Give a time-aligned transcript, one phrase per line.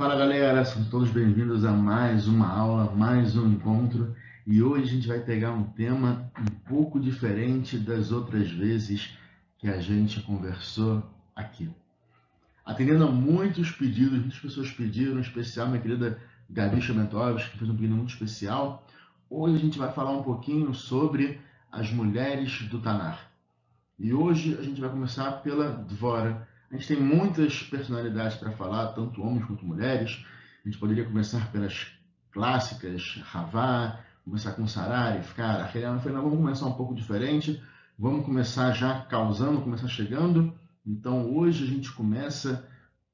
[0.00, 4.94] Fala galera, são todos bem-vindos a mais uma aula, mais um encontro e hoje a
[4.94, 9.10] gente vai pegar um tema um pouco diferente das outras vezes
[9.58, 11.02] que a gente conversou
[11.36, 11.70] aqui.
[12.64, 17.70] Atendendo a muitos pedidos, muitas pessoas pediram, em especial minha querida Gabi Chamentovski, que fez
[17.70, 18.86] um pedido muito especial.
[19.28, 21.38] Hoje a gente vai falar um pouquinho sobre
[21.70, 23.30] as mulheres do Tanar.
[23.98, 28.92] E hoje a gente vai começar pela Dvora, a gente tem muitas personalidades para falar,
[28.92, 30.24] tanto homens quanto mulheres.
[30.64, 31.88] A gente poderia começar pelas
[32.30, 35.96] clássicas, Ravá, começar com Sarari, Ficar, Helena.
[35.96, 37.60] Eu falei, não, vamos começar um pouco diferente.
[37.98, 40.54] Vamos começar já causando, começar chegando.
[40.86, 42.64] Então, hoje a gente começa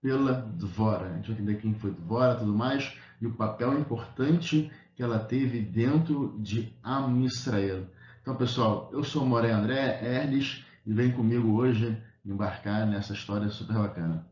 [0.02, 1.06] pela Dvora.
[1.06, 5.02] A gente vai entender quem foi Dvora e tudo mais, e o papel importante que
[5.02, 7.86] ela teve dentro de Am Israel.
[8.20, 13.76] Então, pessoal, eu sou Moré André Erles e vem comigo hoje embarcar nessa história super
[13.76, 14.26] bacana.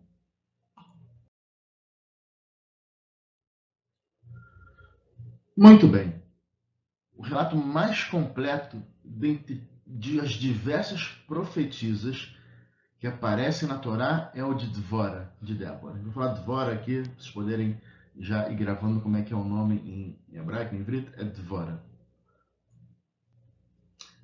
[5.57, 6.21] Muito bem.
[7.17, 9.63] O relato mais completo dentre
[10.21, 12.35] as diversas profetisas
[12.99, 15.99] que aparecem na Torá é o de Dvora, de Débora.
[16.01, 17.81] Vou falar Dvora aqui, vocês poderem
[18.19, 19.77] já ir gravando como é que é o nome
[20.31, 21.94] em hebraico, em hebraico, é Dvora.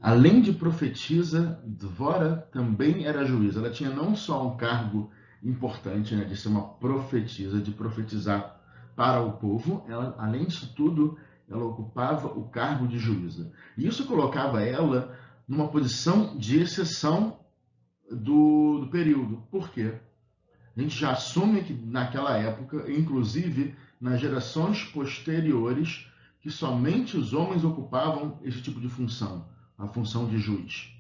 [0.03, 3.61] Além de profetisa, Dvora também era juíza.
[3.61, 5.11] Ela tinha não só um cargo
[5.43, 8.59] importante né, de ser uma profetisa, de profetizar
[8.97, 13.53] para o povo, ela, além disso tudo, ela ocupava o cargo de juíza.
[13.77, 15.15] E isso colocava ela
[15.47, 17.39] numa posição de exceção
[18.11, 19.43] do, do período.
[19.51, 19.95] Por quê?
[20.75, 26.07] A gente já assume que naquela época, inclusive nas gerações posteriores,
[26.41, 29.45] que somente os homens ocupavam esse tipo de função
[29.81, 30.95] a função de juiz.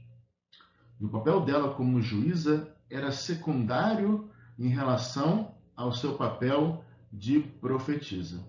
[0.98, 4.28] E o papel dela como juíza era secundário
[4.59, 8.41] em relação ao seu papel de profetisa.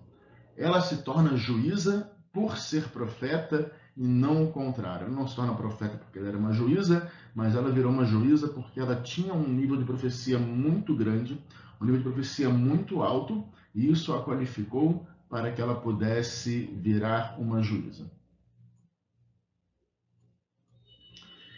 [0.56, 5.06] Ela se torna juíza por ser profeta e não o contrário.
[5.06, 8.48] Ela não se torna profeta porque ela era uma juíza, mas ela virou uma juíza
[8.48, 11.38] porque ela tinha um nível de profecia muito grande,
[11.80, 13.44] um nível de profecia muito alto,
[13.74, 18.10] e isso a qualificou para que ela pudesse virar uma juíza.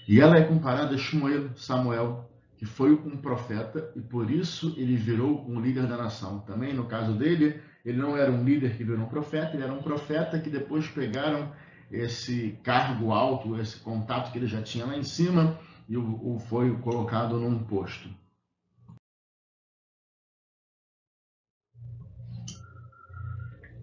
[0.06, 4.96] E ela é comparada a Shmuel, Samuel, que foi um profeta e por isso ele
[4.96, 6.40] virou um líder da nação.
[6.40, 9.72] Também no caso dele, ele não era um líder que virou um profeta, ele era
[9.72, 11.52] um profeta que depois pegaram
[11.90, 16.74] esse cargo alto, esse contato que ele já tinha lá em cima e o, foi
[16.78, 18.08] colocado num posto.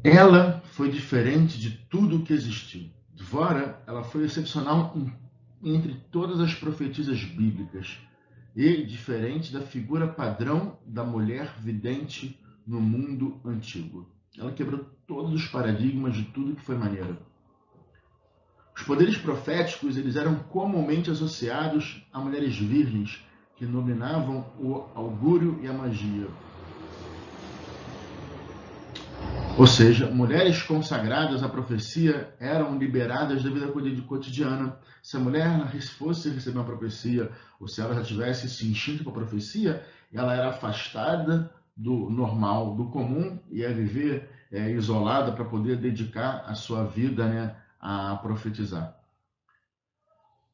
[0.03, 2.89] Ela foi diferente de tudo que existiu.
[3.13, 5.20] Dvora, ela foi excepcional em
[5.63, 7.99] entre todas as profetisas bíblicas
[8.55, 14.07] e diferente da figura padrão da mulher vidente no mundo antigo.
[14.37, 17.17] Ela quebrou todos os paradigmas de tudo que foi maneiro.
[18.75, 23.23] Os poderes proféticos eles eram comumente associados a mulheres virgens
[23.55, 26.27] que dominavam o augúrio e a magia.
[29.57, 33.67] Ou seja, mulheres consagradas à profecia eram liberadas da vida
[34.07, 34.77] cotidiana.
[35.03, 35.49] Se a mulher
[35.97, 37.29] fosse receber uma profecia,
[37.59, 42.75] ou se ela já tivesse esse instinto para a profecia, ela era afastada do normal,
[42.75, 48.15] do comum, e ia viver é, isolada para poder dedicar a sua vida né, a
[48.17, 48.95] profetizar.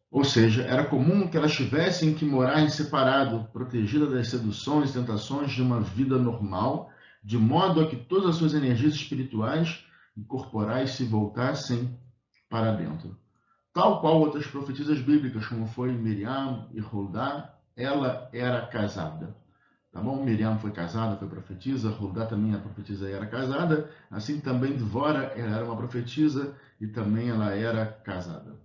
[0.09, 4.94] Ou seja, era comum que elas tivessem que morar em separado, protegida das seduções e
[4.94, 6.90] tentações de uma vida normal,
[7.24, 9.84] de modo a que todas as suas energias espirituais
[10.16, 11.98] e corporais se voltassem
[12.50, 13.18] para dentro.
[13.74, 19.36] Tal qual outras profetisas bíblicas, como foi Miriam e Rodá, ela era casada.
[19.92, 20.24] Tá bom?
[20.24, 25.34] Miriam foi casada, foi profetisa, Rodá também a profetisa e era casada, assim também Dvora,
[25.36, 28.56] ela era uma profetisa e também ela era casada.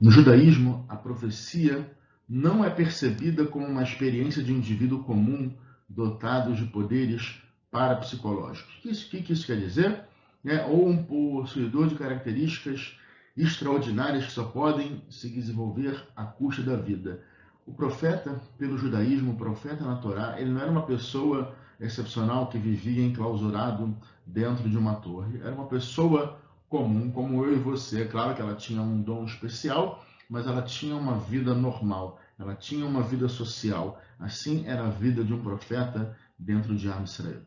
[0.00, 1.88] No judaísmo, a profecia
[2.30, 5.52] não é percebida como uma experiência de indivíduo comum
[5.88, 7.42] dotado de poderes
[7.72, 8.72] parapsicológicos.
[8.78, 10.04] O que isso, que isso quer dizer?
[10.44, 12.96] É, ou um possuidor de características
[13.36, 17.20] extraordinárias que só podem se desenvolver à custa da vida.
[17.66, 22.58] O profeta, pelo judaísmo, o profeta na Torá, ele não era uma pessoa excepcional que
[22.58, 25.40] vivia enclausurado dentro de uma torre.
[25.42, 26.38] Era uma pessoa
[26.68, 28.02] comum, como eu e você.
[28.02, 32.54] É claro que ela tinha um dom especial, mas ela tinha uma vida normal, ela
[32.54, 34.00] tinha uma vida social.
[34.16, 37.42] Assim era a vida de um profeta dentro de Israel.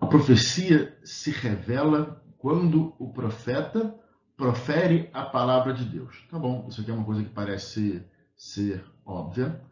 [0.00, 3.94] A profecia se revela quando o profeta
[4.34, 6.26] profere a palavra de Deus.
[6.30, 8.02] Tá bom, isso aqui é uma coisa que parece
[8.34, 9.62] ser óbvia.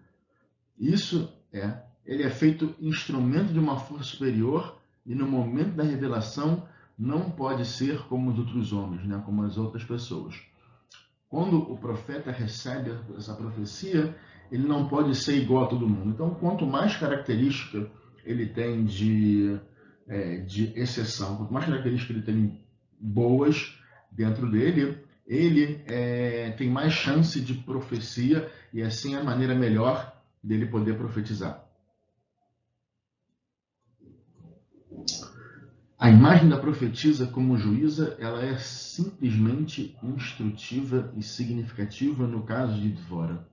[0.78, 4.79] Isso é, ele é feito instrumento de uma força superior
[5.10, 6.62] e no momento da revelação
[6.96, 9.20] não pode ser como os outros homens, né?
[9.26, 10.40] como as outras pessoas.
[11.28, 14.16] Quando o profeta recebe essa profecia,
[14.52, 16.10] ele não pode ser igual a todo mundo.
[16.10, 17.90] Então, quanto mais característica
[18.24, 19.58] ele tem de,
[20.06, 22.60] é, de exceção, quanto mais características ele tem
[23.00, 23.76] boas
[24.12, 24.96] dentro dele,
[25.26, 30.96] ele é, tem mais chance de profecia e assim é a maneira melhor dele poder
[30.96, 31.68] profetizar.
[36.02, 42.88] A imagem da profetisa como juíza, ela é simplesmente instrutiva e significativa no caso de
[42.88, 43.46] Dvora.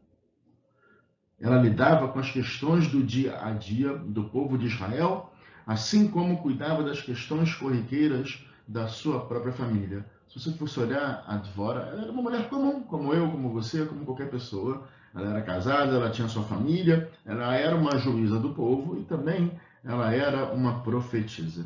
[1.37, 5.29] Ela lidava com as questões do dia a dia do povo de Israel,
[5.65, 10.05] assim como cuidava das questões corriqueiras da sua própria família.
[10.29, 13.85] Se você fosse olhar a Dvora, ela era uma mulher comum, como eu, como você,
[13.85, 14.87] como qualquer pessoa.
[15.13, 19.51] Ela era casada, ela tinha sua família, ela era uma juíza do povo e também
[19.83, 21.65] ela era uma profetisa.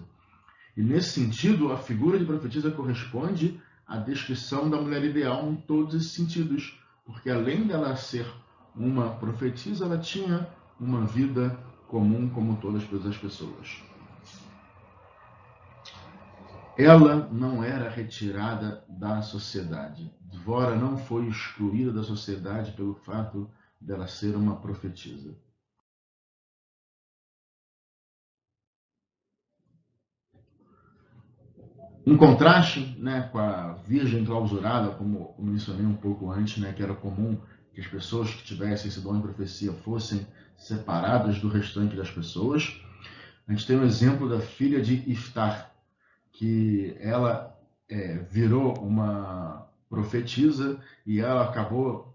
[0.75, 5.93] E nesse sentido, a figura de profetisa corresponde à descrição da mulher ideal em todos
[5.93, 8.25] esses sentidos, porque além dela ser
[8.75, 10.47] uma profetisa, ela tinha
[10.79, 13.81] uma vida comum como todas as pessoas.
[16.77, 20.09] Ela não era retirada da sociedade.
[20.21, 25.35] Dvora não foi excluída da sociedade pelo fato dela ser uma profetisa.
[32.11, 36.83] Em contraste né, com a virgem clausurada, como eu mencionei um pouco antes, né, que
[36.83, 37.37] era comum
[37.73, 40.27] que as pessoas que tivessem esse dom de profecia fossem
[40.57, 42.77] separadas do restante das pessoas,
[43.47, 45.71] a gente tem um exemplo da filha de Iftar,
[46.33, 52.13] que ela é, virou uma profetisa e ela acabou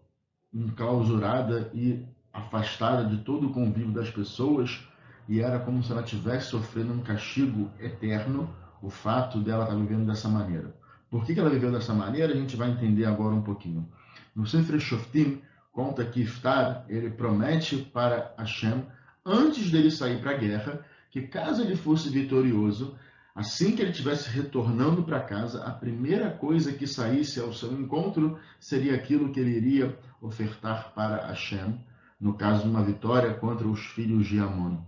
[0.52, 2.04] enclausurada e
[2.34, 4.87] afastada de todo o convívio das pessoas
[5.26, 8.46] e era como se ela estivesse sofrendo um castigo eterno
[8.82, 10.75] o fato dela estar vivendo dessa maneira.
[11.11, 12.32] Por que, ela viveu dessa maneira?
[12.32, 13.88] A gente vai entender agora um pouquinho.
[14.34, 15.40] No Sefer Shoftim,
[15.73, 18.84] conta que Iftar, ele promete para Hashem,
[19.25, 22.96] antes dele sair para a guerra, que caso ele fosse vitorioso,
[23.34, 28.38] assim que ele estivesse retornando para casa, a primeira coisa que saísse ao seu encontro
[28.58, 31.79] seria aquilo que ele iria ofertar para Hashem,
[32.20, 34.79] no caso uma vitória contra os filhos de Amon.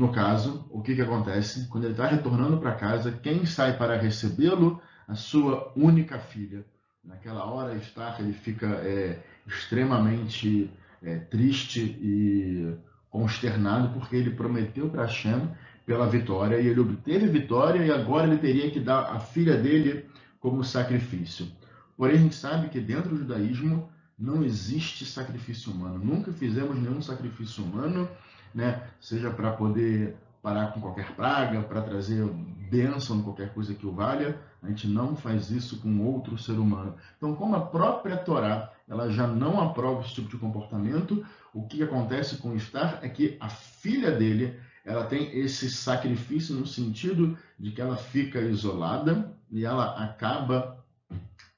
[0.00, 1.68] No caso, o que, que acontece?
[1.68, 4.80] Quando ele está retornando para casa, quem sai para recebê-lo?
[5.06, 6.64] A sua única filha.
[7.04, 10.70] Naquela hora, Stark ele fica é, extremamente
[11.02, 12.74] é, triste e
[13.10, 15.50] consternado porque ele prometeu para Hashem
[15.84, 20.06] pela vitória e ele obteve vitória e agora ele teria que dar a filha dele
[20.40, 21.46] como sacrifício.
[21.94, 26.02] Porém, a gente sabe que dentro do judaísmo não existe sacrifício humano.
[26.02, 28.08] Nunca fizemos nenhum sacrifício humano
[28.54, 28.82] né?
[29.00, 32.24] seja para poder parar com qualquer praga, para trazer
[32.70, 36.94] bênção, qualquer coisa que o valha, a gente não faz isso com outro ser humano.
[37.16, 41.24] Então, como a própria Torá ela já não aprova esse tipo de comportamento,
[41.54, 46.54] o que acontece com o Istar é que a filha dele ela tem esse sacrifício
[46.56, 50.82] no sentido de que ela fica isolada e ela acaba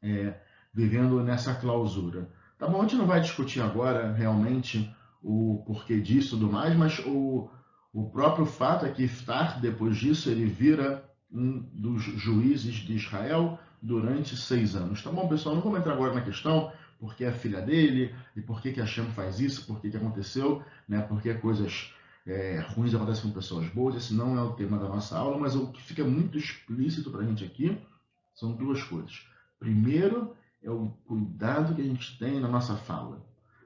[0.02, 0.34] é,
[0.74, 2.28] vivendo nessa clausura.
[2.58, 6.76] Tá bom, a gente não vai discutir agora realmente o porquê disso e tudo mais,
[6.76, 7.48] mas o,
[7.92, 13.58] o próprio fato é que Iftar, depois disso, ele vira um dos juízes de Israel
[13.80, 15.02] durante seis anos.
[15.02, 15.54] Tá bom, pessoal?
[15.54, 19.06] Não vamos entrar agora na questão porque é filha dele e por que, que Hashem
[19.06, 21.02] faz isso, por que, que aconteceu, né?
[21.02, 21.92] porque coisas
[22.24, 23.96] é, ruins acontecem com pessoas boas.
[23.96, 27.22] Esse não é o tema da nossa aula, mas o que fica muito explícito para
[27.22, 27.76] a gente aqui
[28.34, 29.26] são duas coisas.
[29.58, 33.20] Primeiro, é o cuidado que a gente tem na nossa fala.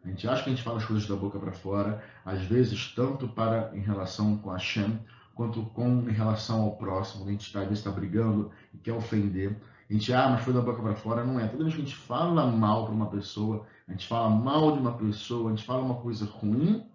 [0.07, 2.93] A gente acha que a gente fala as coisas da boca para fora, às vezes
[2.95, 5.01] tanto para em relação com a Shem,
[5.35, 7.27] quanto com em relação ao próximo.
[7.27, 9.57] A gente está, às vezes está brigando e quer ofender.
[9.91, 11.25] A gente, ah, mas foi da boca para fora.
[11.25, 11.49] Não é.
[11.49, 14.79] Toda vez que a gente fala mal para uma pessoa, a gente fala mal de
[14.79, 16.87] uma pessoa, a gente fala uma coisa ruim,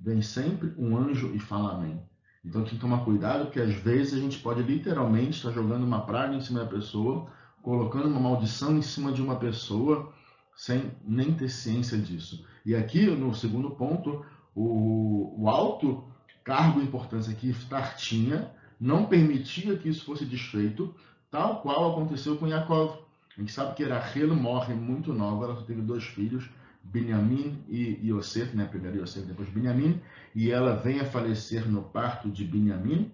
[0.00, 2.02] vem sempre um anjo e fala amém.
[2.44, 6.00] Então tem que tomar cuidado, porque às vezes a gente pode literalmente estar jogando uma
[6.00, 7.26] praga em cima da pessoa,
[7.62, 10.12] colocando uma maldição em cima de uma pessoa,
[10.56, 12.44] sem nem ter ciência disso.
[12.64, 16.02] E aqui, no segundo ponto, o, o alto
[16.42, 20.94] cargo de importância que Iftar tinha não permitia que isso fosse desfeito,
[21.30, 22.98] tal qual aconteceu com Yaakov.
[23.36, 26.48] A gente sabe que Rachel morre muito nova, ela só teve dois filhos,
[26.82, 28.64] Benjamim e Yosef, né?
[28.64, 30.00] primeiro Yosef, depois Benjamim,
[30.34, 33.12] e ela vem a falecer no parto de Benjamim,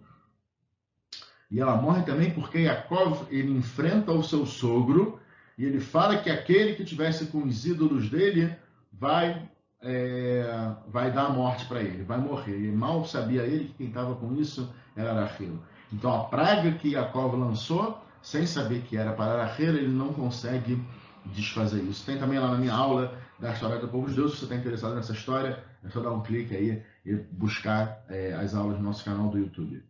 [1.50, 5.20] e ela morre também porque Yaakov ele enfrenta o seu sogro
[5.59, 8.56] e ele fala que aquele que tivesse com os ídolos dele
[8.92, 9.49] vai
[9.82, 12.56] é, vai dar a morte para ele, vai morrer.
[12.56, 15.59] E mal sabia ele que quem estava com isso era Rachel.
[15.92, 20.80] Então a praga que Jacob lançou, sem saber que era para Rachel, ele não consegue
[21.26, 22.06] desfazer isso.
[22.06, 24.56] Tem também lá na minha aula da história do povo de Deus, se você está
[24.56, 28.85] interessado nessa história, é só dar um clique aí e buscar é, as aulas no
[28.85, 29.85] nosso canal do YouTube.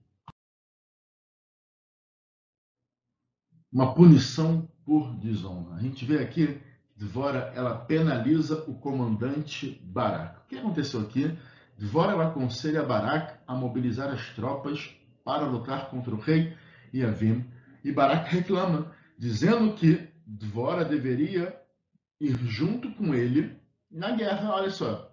[3.71, 5.76] Uma punição por desonra.
[5.76, 6.60] A gente vê aqui
[6.96, 10.38] Dvora ela penaliza o comandante Barak.
[10.38, 11.36] O que aconteceu aqui?
[11.76, 16.56] Dvora ela aconselha Barak a mobilizar as tropas para lutar contra o rei
[16.94, 17.44] Yavim.
[17.82, 21.58] E Barak reclama, dizendo que Dvora deveria
[22.20, 23.56] ir junto com ele
[23.90, 24.54] na guerra.
[24.54, 25.12] Olha só,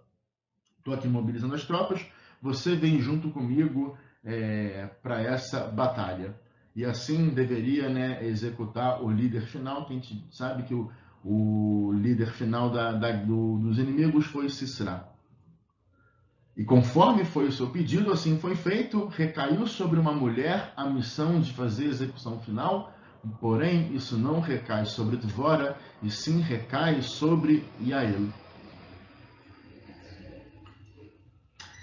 [0.77, 2.05] estou aqui mobilizando as tropas,
[2.41, 6.39] você vem junto comigo é, para essa batalha.
[6.79, 10.89] E assim deveria né, executar o líder final, que a gente sabe que o,
[11.25, 15.05] o líder final da, da, do, dos inimigos foi Sisra.
[16.55, 21.41] E conforme foi o seu pedido, assim foi feito, recaiu sobre uma mulher a missão
[21.41, 22.93] de fazer a execução final,
[23.41, 28.29] porém isso não recai sobre Dvora, e sim recai sobre Yael.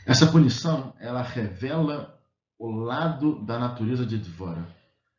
[0.06, 2.18] Essa punição, ela revela
[2.58, 4.74] o lado da natureza de Dvora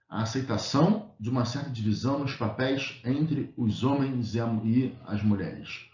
[0.10, 5.86] a aceitação de uma certa divisão nos papéis entre os homens e as mulheres.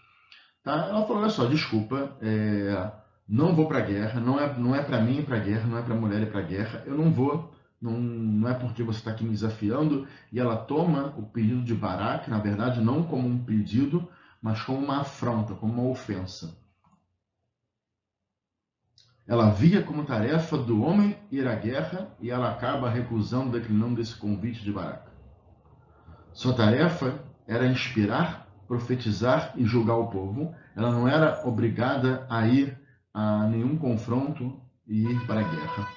[0.62, 0.86] Tá?
[0.88, 2.90] Ela falou: olha só, desculpa, é,
[3.28, 5.78] não vou para a guerra, não é, não é para mim para a guerra, não
[5.78, 8.98] é para a mulher para a guerra, eu não vou, não, não é porque você
[8.98, 10.06] está aqui me desafiando.
[10.32, 14.08] E ela toma o pedido de Barak, na verdade, não como um pedido,
[14.40, 16.56] mas como uma afronta, como uma ofensa.
[19.26, 24.14] Ela via como tarefa do homem ir à guerra e ela acaba recusando, declinando esse
[24.16, 25.10] convite de Baraca.
[26.32, 30.54] Sua tarefa era inspirar, profetizar e julgar o povo.
[30.76, 32.78] Ela não era obrigada a ir
[33.14, 35.88] a nenhum confronto e ir para a guerra.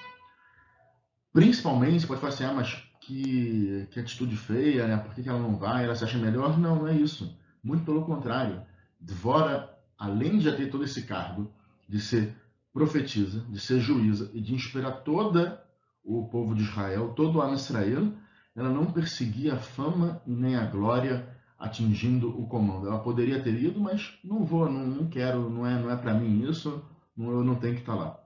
[1.34, 4.98] Principalmente, você pode falar assim, ah, mas que, que atitude feia, né?
[4.98, 5.86] Por que ela não vai?
[5.86, 6.58] Ela se acha melhor?
[6.58, 7.38] Não, não é isso.
[7.64, 8.62] Muito pelo contrário.
[9.00, 11.52] Devora, além de já ter todo esse cargo
[11.88, 12.36] de ser
[12.78, 15.66] profetiza, de ser juíza e de inspirar toda
[16.04, 18.14] o povo de Israel, todo o Am Israel,
[18.56, 22.88] ela não perseguia a fama nem a glória atingindo o comando.
[22.88, 26.14] Ela poderia ter ido, mas não vou, não, não quero, não é, não é para
[26.14, 26.86] mim isso,
[27.18, 28.20] não, eu não tenho que estar tá lá.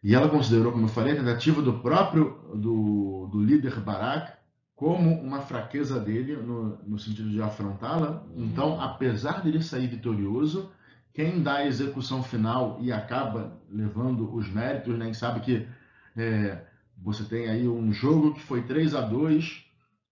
[0.00, 4.36] E ela considerou, como eu falei, a tentativa do próprio do, do líder Barak
[4.76, 8.24] como uma fraqueza dele no, no sentido de afrontá-la.
[8.36, 10.70] Então, apesar dele sair vitorioso,
[11.16, 15.10] quem dá a execução final e acaba levando os méritos, né?
[15.14, 15.66] sabe que
[16.14, 16.60] é,
[17.02, 19.64] você tem aí um jogo que foi 3 a 2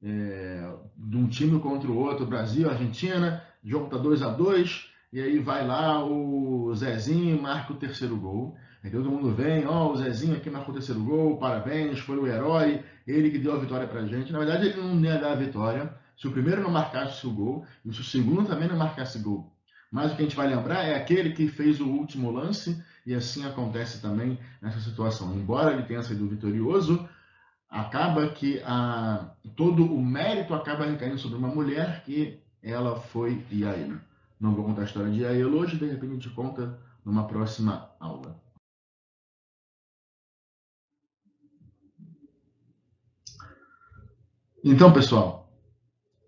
[0.02, 5.20] é, de um time contra o outro, Brasil, Argentina, jogo tá 2 a 2 e
[5.20, 8.56] aí vai lá o Zezinho e marca o terceiro gol.
[8.82, 12.16] Aí todo mundo vem, ó, oh, o Zezinho aqui marcou o terceiro gol, parabéns, foi
[12.16, 14.32] o herói, ele que deu a vitória pra gente.
[14.32, 17.66] Na verdade, ele não ia dar a vitória se o primeiro não marcasse o gol
[17.84, 19.53] e se o segundo também não marcasse gol.
[19.94, 23.14] Mas o que a gente vai lembrar é aquele que fez o último lance, e
[23.14, 25.32] assim acontece também nessa situação.
[25.32, 27.08] Embora ele tenha sido vitorioso,
[27.70, 34.00] acaba que a, todo o mérito acaba recaindo sobre uma mulher que ela foi Yael.
[34.40, 37.88] Não vou contar a história de Yael hoje, de repente a gente conta numa próxima
[38.00, 38.42] aula.
[44.64, 45.43] Então, pessoal,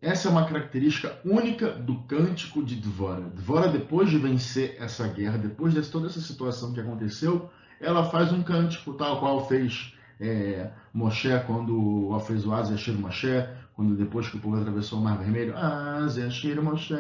[0.01, 3.23] essa é uma característica única do cântico de Dvora.
[3.35, 7.51] Dvora, depois de vencer essa guerra, depois de toda essa situação que aconteceu,
[7.81, 13.95] ela faz um cântico tal qual fez é, Moshe quando fez o Azeshir Moshe, quando
[13.97, 16.95] depois que o povo atravessou o Mar Vermelho, Azeshir Moshe,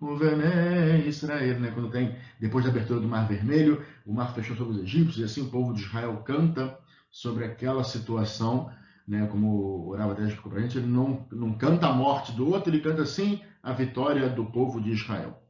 [0.00, 1.70] o Vene Israel, né?
[1.72, 5.24] quando tem, depois da abertura do Mar Vermelho, o mar fechou sobre os egípcios, e
[5.24, 6.78] assim o povo de Israel canta
[7.10, 8.70] sobre aquela situação
[9.08, 12.46] né, como Orava até explicou para a gente, ele não, não canta a morte do
[12.46, 15.42] outro, ele canta sim a vitória do povo de Israel.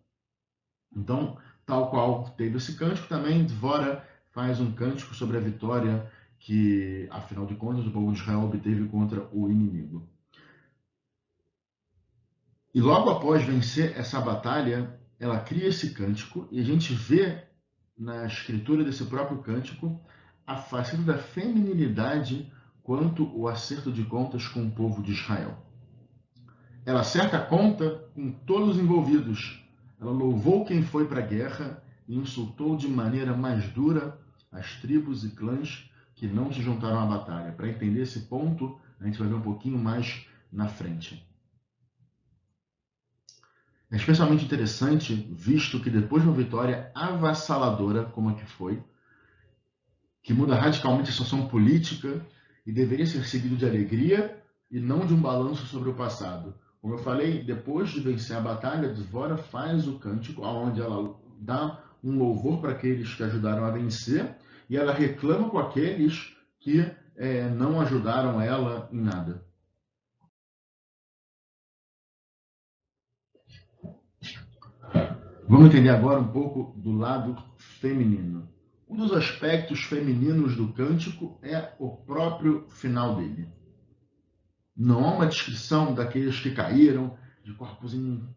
[0.97, 1.37] Então,
[1.67, 7.47] tal qual teve esse cântico, também Dvora faz um cântico sobre a vitória que, afinal
[7.47, 10.09] de contas, o povo de Israel obteve contra o inimigo.
[12.73, 17.43] E logo após vencer essa batalha, ela cria esse cântico e a gente vê
[17.99, 20.01] na escritura desse próprio cântico
[20.47, 22.53] a faceta da feminilidade
[22.89, 25.63] quanto o acerto de contas com o povo de Israel.
[26.87, 29.63] Ela acerta conta com todos os envolvidos.
[30.01, 34.19] Ela louvou quem foi para a guerra e insultou de maneira mais dura
[34.51, 37.53] as tribos e clãs que não se juntaram à batalha.
[37.53, 41.23] Para entender esse ponto, a gente vai ver um pouquinho mais na frente.
[43.91, 48.83] É especialmente interessante, visto que depois de uma vitória avassaladora, como a que foi,
[50.23, 52.27] que muda radicalmente a situação política
[52.69, 56.55] e deveria ser seguido de alegria e não de um balanço sobre o passado.
[56.83, 61.83] Como eu falei, depois de vencer a batalha, Dvora faz o cântico, onde ela dá
[62.05, 64.37] um louvor para aqueles que ajudaram a vencer
[64.69, 66.85] e ela reclama com aqueles que
[67.17, 69.43] é, não ajudaram ela em nada.
[75.49, 78.47] Vamos entender agora um pouco do lado feminino.
[78.89, 83.47] Um dos aspectos femininos do cântico é o próprio final dele.
[84.75, 87.15] Não há uma descrição daqueles que caíram,
[87.45, 87.95] de corpos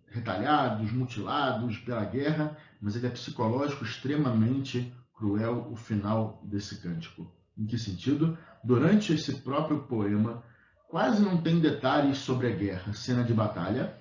[0.08, 7.31] retalhados, mutilados pela guerra, mas ele é psicológico extremamente cruel o final desse cântico.
[7.58, 8.38] Em que sentido?
[8.62, 10.43] Durante esse próprio poema,
[10.89, 13.98] quase não tem detalhes sobre a guerra, cena de batalha,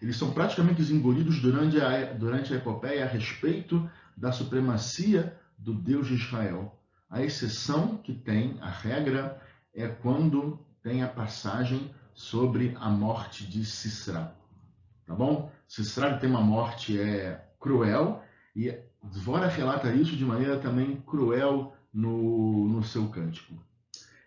[0.00, 6.08] eles são praticamente engolidos durante a, durante a epopeia a respeito da supremacia do Deus
[6.08, 6.78] de Israel.
[7.08, 9.40] A exceção que tem, a regra,
[9.74, 14.34] é quando tem a passagem sobre a morte de Sisra.
[15.06, 15.50] Tá bom?
[15.68, 18.22] Sisra tem uma morte é, cruel
[18.54, 18.76] e
[19.12, 23.54] Zvora relata isso de maneira também cruel no, no seu cântico.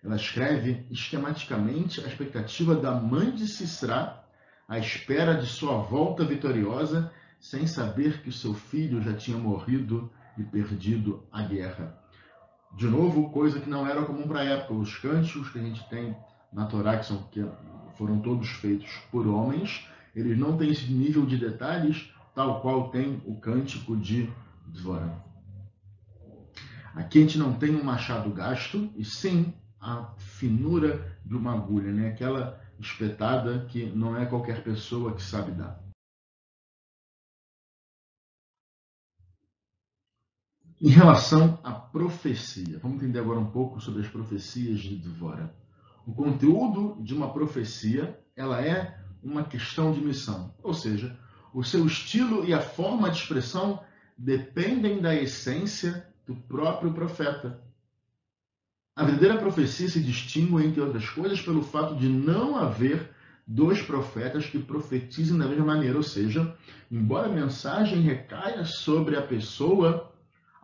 [0.03, 4.23] Ela escreve esquematicamente a expectativa da mãe de Sisra
[4.67, 10.43] à espera de sua volta vitoriosa, sem saber que seu filho já tinha morrido e
[10.43, 11.97] perdido a guerra.
[12.75, 14.73] De novo, coisa que não era comum para a época.
[14.73, 16.15] Os cânticos que a gente tem
[16.51, 17.45] na Torá, que, são, que
[17.95, 23.21] foram todos feitos por homens, eles não têm esse nível de detalhes tal qual tem
[23.25, 24.29] o cântico de
[24.67, 25.13] Dvoran.
[26.93, 31.91] Aqui a gente não tem um machado gasto, e sim a finura de uma agulha,
[31.91, 32.09] né?
[32.09, 35.84] aquela espetada que não é qualquer pessoa que sabe dar.
[40.85, 45.51] Em relação à profecia, vamos entender agora um pouco sobre as profecias de Dvora.
[46.05, 51.17] O conteúdo de uma profecia, ela é uma questão de missão, ou seja,
[51.51, 53.81] o seu estilo e a forma de expressão
[54.15, 57.59] dependem da essência do próprio profeta.
[58.95, 63.09] A verdadeira profecia se distingue, entre outras coisas, pelo fato de não haver
[63.47, 66.55] dois profetas que profetizem da mesma maneira, ou seja,
[66.91, 70.04] embora a mensagem recaia sobre a pessoa,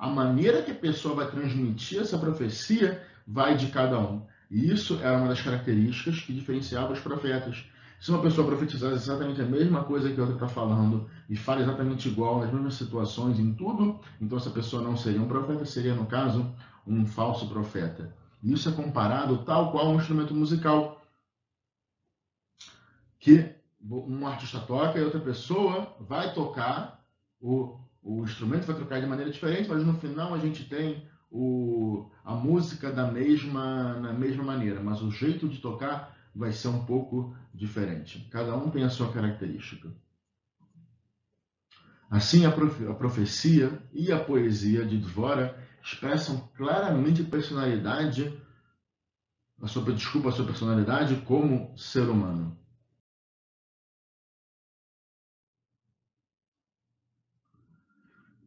[0.01, 4.25] a maneira que a pessoa vai transmitir essa profecia vai de cada um.
[4.49, 7.69] E isso era uma das características que diferenciava os profetas.
[7.99, 11.61] Se uma pessoa profetizasse exatamente a mesma coisa que a outra está falando e fala
[11.61, 15.93] exatamente igual nas mesmas situações em tudo, então essa pessoa não seria um profeta, seria,
[15.93, 16.51] no caso,
[16.87, 18.11] um falso profeta.
[18.43, 20.99] Isso é comparado tal qual um instrumento musical.
[23.19, 23.53] Que
[23.87, 27.05] um artista toca e outra pessoa vai tocar,
[27.39, 32.09] o, o instrumento vai tocar de maneira diferente, mas no final a gente tem o,
[32.23, 36.85] a música da mesma, na mesma maneira, mas o jeito de tocar vai ser um
[36.85, 38.27] pouco diferente.
[38.31, 39.91] Cada um tem a sua característica.
[42.09, 48.37] Assim, a, profe a profecia e a poesia de Dvora expressam claramente personalidade,
[49.61, 52.57] a sua, desculpa, a sua personalidade como ser humano.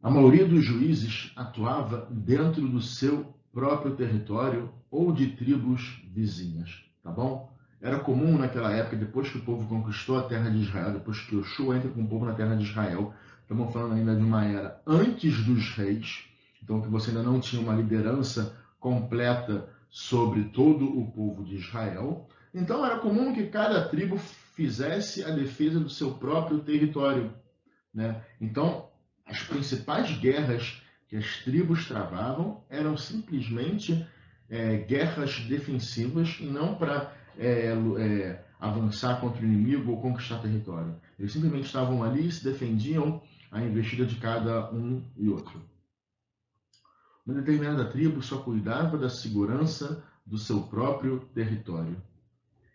[0.05, 7.09] A maioria dos juízes atuava dentro do seu próprio território ou de tribos vizinhas, tá
[7.09, 7.51] bom?
[7.81, 11.35] Era comum naquela época, depois que o povo conquistou a terra de Israel, depois que
[11.35, 14.79] Yoshua entra com o povo na terra de Israel, estamos falando ainda de uma era
[14.85, 16.25] antes dos reis,
[16.61, 22.29] então que você ainda não tinha uma liderança completa sobre todo o povo de Israel.
[22.53, 27.33] Então era comum que cada tribo fizesse a defesa do seu próprio território.
[27.91, 28.21] Né?
[28.39, 28.84] Então,
[29.25, 34.05] as principais guerras que as tribos travavam eram simplesmente
[34.49, 40.95] é, guerras defensivas e não para é, é, avançar contra o inimigo ou conquistar território.
[41.19, 45.61] Eles simplesmente estavam ali e se defendiam a investida de cada um e outro.
[47.25, 52.01] Uma determinada tribo só cuidava da segurança do seu próprio território.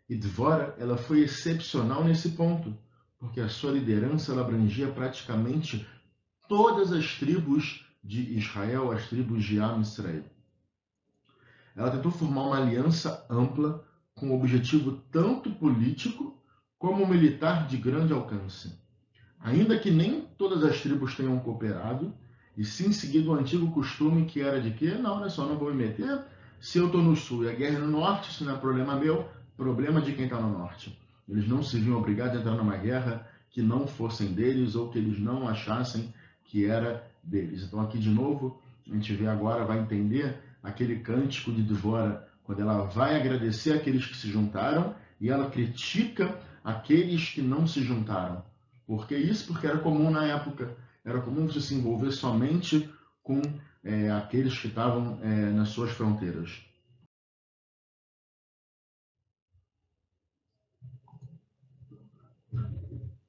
[0.08, 2.76] E Dvora ela foi excepcional nesse ponto,
[3.18, 5.86] porque a sua liderança abrangia praticamente
[6.50, 10.24] todas as tribos de Israel, as tribos de Am Israel.
[11.76, 13.86] Ela tentou formar uma aliança ampla
[14.16, 16.36] com objetivo tanto político
[16.76, 18.76] como militar de grande alcance.
[19.38, 22.12] Ainda que nem todas as tribos tenham cooperado,
[22.56, 25.72] e sim seguido o antigo costume que era de que, não, olha só, não vou
[25.72, 26.20] me meter,
[26.58, 28.96] se eu estou no sul e a guerra é no norte, isso não é problema
[28.96, 31.00] meu, problema de quem está no norte.
[31.28, 34.98] Eles não se viam obrigados a entrar numa guerra que não fossem deles ou que
[34.98, 36.12] eles não achassem
[36.50, 37.62] que era deles.
[37.62, 38.60] Então aqui de novo,
[38.90, 44.04] a gente vê agora, vai entender aquele cântico de Dvora, quando ela vai agradecer aqueles
[44.04, 48.44] que se juntaram e ela critica aqueles que não se juntaram.
[48.84, 49.46] Por que isso?
[49.46, 52.90] Porque era comum na época, era comum você se envolver somente
[53.22, 53.40] com
[53.84, 56.60] é, aqueles que estavam é, nas suas fronteiras.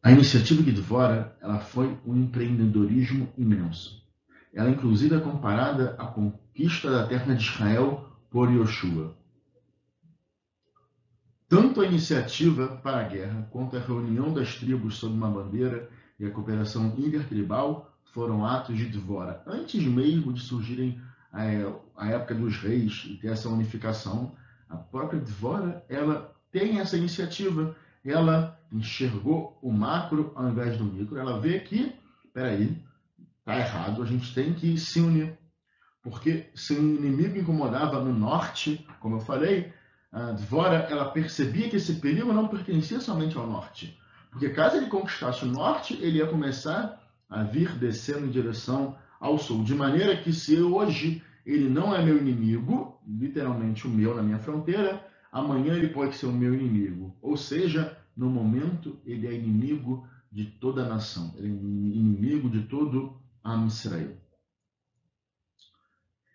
[0.03, 4.03] A iniciativa de Dvora ela foi um empreendedorismo imenso.
[4.51, 9.15] Ela, inclusive, é comparada à conquista da terra de Israel por Yoshua.
[11.47, 15.87] Tanto a iniciativa para a guerra quanto a reunião das tribos sob uma bandeira
[16.19, 20.99] e a cooperação intertribal foram atos de Dvora, antes mesmo de surgirem
[21.33, 24.35] é, a época dos reis e ter essa unificação.
[24.67, 31.17] A própria Dvora ela tem essa iniciativa ela enxergou o macro ao invés do micro.
[31.17, 31.93] Ela vê que,
[32.34, 32.77] peraí,
[33.43, 35.38] tá errado, a gente tem que se unir.
[36.01, 39.71] Porque se o inimigo incomodava no norte, como eu falei,
[40.12, 43.97] a Dvora ela percebia que esse perigo não pertencia somente ao norte.
[44.31, 49.38] Porque caso ele conquistasse o norte, ele ia começar a vir descendo em direção ao
[49.38, 49.63] sul.
[49.63, 54.39] De maneira que se hoje ele não é meu inimigo, literalmente o meu na minha
[54.39, 57.15] fronteira, amanhã ele pode ser o meu inimigo.
[57.21, 62.63] Ou seja, no momento ele é inimigo de toda a nação, ele é inimigo de
[62.63, 64.17] todo a Israel.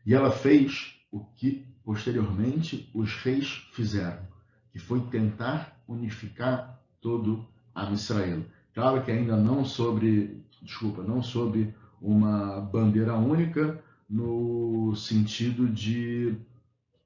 [0.05, 4.27] E ela fez o que posteriormente os reis fizeram,
[4.71, 8.45] que foi tentar unificar todo a Israel.
[8.75, 16.37] Claro que ainda não sobre, desculpa, não sob uma bandeira única no sentido de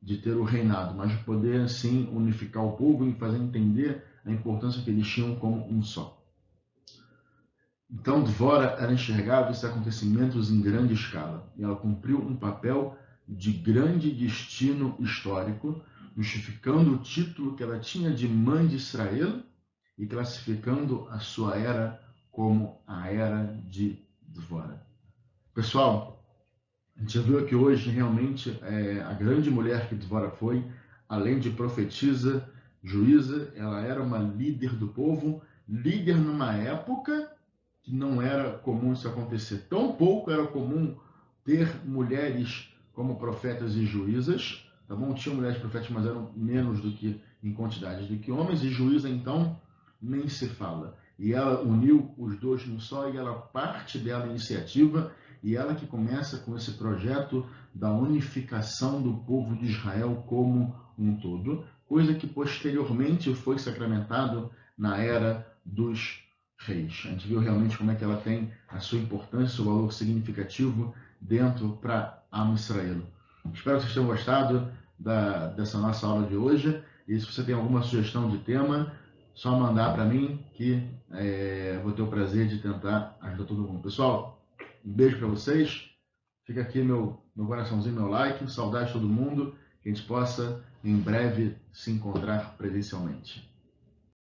[0.03, 4.31] de ter o reinado, mas de poder assim unificar o povo e fazer entender a
[4.31, 6.21] importância que eles tinham como um só.
[7.91, 12.97] Então, Dvora era enxergava esses acontecimentos em grande escala e ela cumpriu um papel
[13.29, 15.83] de grande destino histórico,
[16.17, 19.43] justificando o título que ela tinha de mãe de Israel
[19.99, 24.85] e classificando a sua era como a era de Dvora.
[25.53, 26.25] Pessoal,
[26.97, 30.65] a gente viu que hoje realmente é, a grande mulher que Dvora foi,
[31.09, 32.49] além de profetisa,
[32.83, 37.31] juíza, ela era uma líder do povo, líder numa época
[37.83, 39.67] que não era comum isso acontecer.
[39.69, 40.97] Tão pouco era comum
[41.45, 45.15] ter mulheres como profetas e juízas, tá bom?
[45.15, 49.09] Tinha mulheres profetas, mas eram menos do que em quantidade do que homens, e juíza
[49.09, 49.59] então
[50.01, 50.97] nem se fala.
[51.19, 55.13] E ela uniu os dois num só e ela parte dela iniciativa
[55.43, 61.17] e ela que começa com esse projeto da unificação do povo de Israel como um
[61.17, 64.49] todo, coisa que posteriormente foi sacramentado
[64.79, 66.23] na era dos
[66.57, 67.03] reis.
[67.05, 70.95] A gente viu realmente como é que ela tem a sua importância, seu valor significativo
[71.21, 73.03] dentro para Am Israel.
[73.53, 76.81] Espero que vocês tenham gostado da, dessa nossa aula de hoje.
[77.09, 78.95] E se você tem alguma sugestão de tema,
[79.35, 83.83] só mandar para mim que é, vou ter o prazer de tentar ajudar todo mundo.
[83.83, 84.41] Pessoal,
[84.85, 85.91] um beijo para vocês.
[86.47, 88.49] Fica aqui meu, meu coraçãozinho, meu like.
[88.49, 89.57] Saudade de todo mundo.
[89.83, 93.50] Que a gente possa em breve se encontrar presencialmente.